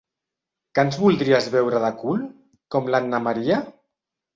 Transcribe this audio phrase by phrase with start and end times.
[0.75, 2.27] Que ens voldries veure de cul,
[2.77, 3.67] com a l'Anna Maria?